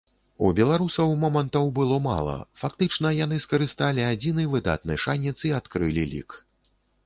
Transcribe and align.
У 0.45 0.47
беларусаў 0.59 1.11
момантаў 1.23 1.69
было 1.81 1.99
мала, 2.07 2.33
фактычна, 2.63 3.13
яны 3.19 3.39
скарысталі 3.45 4.07
адзіны 4.13 4.49
выдатны 4.57 5.01
шанец 5.07 5.37
і 5.51 5.57
адкрылі 5.63 6.03
лік. 6.15 6.29